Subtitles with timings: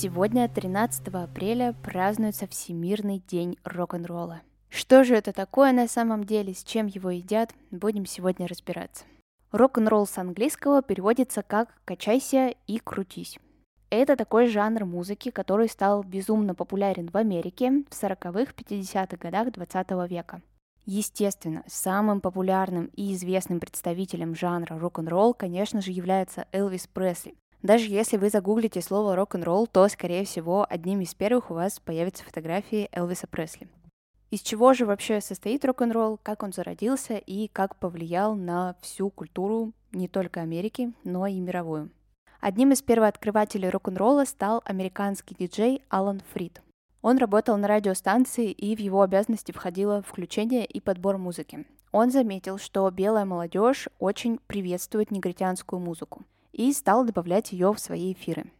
[0.00, 4.42] Сегодня, 13 апреля, празднуется Всемирный день рок-н-ролла.
[4.68, 9.02] Что же это такое на самом деле, с чем его едят, будем сегодня разбираться.
[9.50, 13.40] Рок-н-ролл с английского переводится как «качайся и крутись».
[13.90, 19.90] Это такой жанр музыки, который стал безумно популярен в Америке в 40-х, 50-х годах 20
[20.08, 20.42] века.
[20.86, 27.34] Естественно, самым популярным и известным представителем жанра рок-н-ролл, конечно же, является Элвис Пресли.
[27.62, 32.22] Даже если вы загуглите слово рок-н-ролл, то, скорее всего, одним из первых у вас появятся
[32.22, 33.68] фотографии Элвиса Пресли.
[34.30, 39.72] Из чего же вообще состоит рок-н-ролл, как он зародился и как повлиял на всю культуру
[39.90, 41.90] не только Америки, но и мировую.
[42.40, 46.62] Одним из первооткрывателей рок-н-ролла стал американский диджей Алан Фрид.
[47.02, 51.66] Он работал на радиостанции, и в его обязанности входило включение и подбор музыки.
[51.90, 56.24] Он заметил, что белая молодежь очень приветствует негритянскую музыку
[56.58, 58.50] и стал добавлять ее в свои эфиры.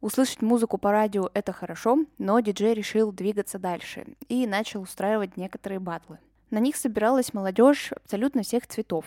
[0.00, 5.78] Услышать музыку по радио— это хорошо, но диджей решил двигаться дальше и начал устраивать некоторые
[5.78, 6.18] батлы.
[6.50, 9.06] На них собиралась молодежь абсолютно всех цветов.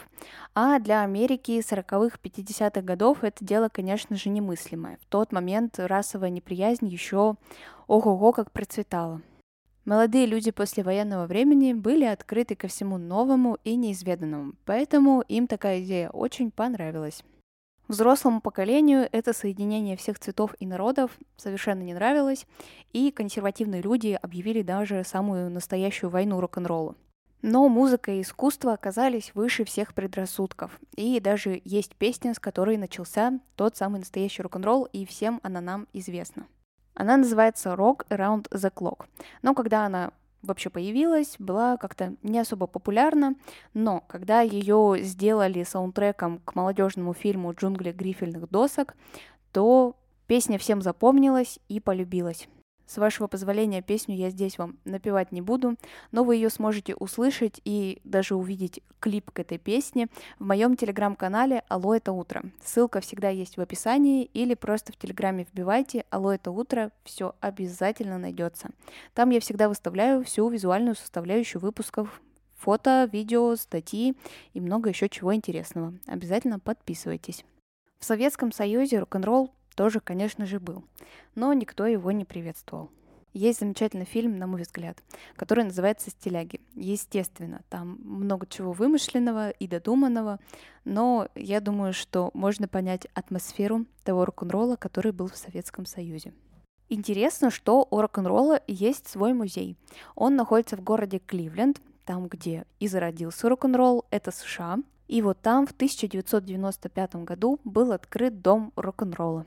[0.55, 4.97] А для Америки 40-х, 50-х годов это дело, конечно же, немыслимое.
[5.01, 7.35] В тот момент расовая неприязнь еще
[7.85, 9.21] ого-го как процветала.
[9.85, 15.81] Молодые люди после военного времени были открыты ко всему новому и неизведанному, поэтому им такая
[15.81, 17.23] идея очень понравилась.
[17.87, 22.45] Взрослому поколению это соединение всех цветов и народов совершенно не нравилось,
[22.91, 26.95] и консервативные люди объявили даже самую настоящую войну рок-н-ролла.
[27.41, 30.79] Но музыка и искусство оказались выше всех предрассудков.
[30.95, 35.87] И даже есть песня, с которой начался тот самый настоящий рок-н-ролл, и всем она нам
[35.93, 36.47] известна.
[36.93, 39.05] Она называется Rock Around the Clock.
[39.43, 40.11] Но когда она
[40.47, 43.35] вообще появилась, была как-то не особо популярна,
[43.73, 48.95] но когда ее сделали саундтреком к молодежному фильму «Джунгли грифельных досок»,
[49.51, 52.47] то песня всем запомнилась и полюбилась.
[52.87, 55.75] С вашего позволения, песню я здесь вам напевать не буду,
[56.13, 60.07] но вы ее сможете услышать и даже увидеть клип к этой песне
[60.39, 62.43] в моем телеграм-канале «Алло, это утро».
[62.63, 68.17] Ссылка всегда есть в описании или просто в телеграме вбивайте «Алло, это утро», все обязательно
[68.17, 68.69] найдется.
[69.13, 72.21] Там я всегда выставляю всю визуальную составляющую выпусков
[72.55, 74.15] фото, видео, статьи
[74.53, 75.93] и много еще чего интересного.
[76.05, 77.43] Обязательно подписывайтесь.
[77.99, 80.83] В Советском Союзе рок-н-ролл тоже, конечно же, был.
[81.35, 82.89] Но никто его не приветствовал.
[83.33, 84.97] Есть замечательный фильм, на мой взгляд,
[85.35, 86.59] который называется «Стиляги».
[86.73, 90.39] Естественно, там много чего вымышленного и додуманного,
[90.83, 96.33] но я думаю, что можно понять атмосферу того рок-н-ролла, который был в Советском Союзе.
[96.89, 99.77] Интересно, что у рок-н-ролла есть свой музей.
[100.15, 104.79] Он находится в городе Кливленд, там, где и зародился рок-н-ролл, это США.
[105.07, 109.45] И вот там в 1995 году был открыт дом рок-н-ролла.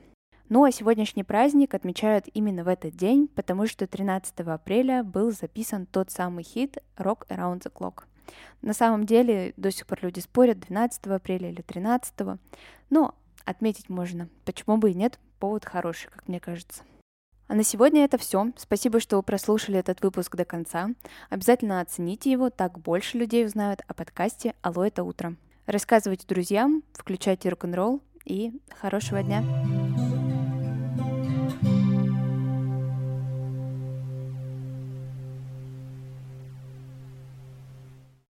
[0.51, 5.85] Ну а сегодняшний праздник отмечают именно в этот день, потому что 13 апреля был записан
[5.85, 8.03] тот самый хит «Rock Around the Clock».
[8.61, 12.37] На самом деле до сих пор люди спорят, 12 апреля или 13,
[12.89, 14.27] но отметить можно.
[14.43, 16.83] Почему бы и нет, повод хороший, как мне кажется.
[17.47, 18.51] А на сегодня это все.
[18.57, 20.89] Спасибо, что вы прослушали этот выпуск до конца.
[21.29, 25.37] Обязательно оцените его, так больше людей узнают о подкасте «Алло, это утро».
[25.65, 28.51] Рассказывайте друзьям, включайте рок-н-ролл и
[28.81, 29.80] хорошего дня.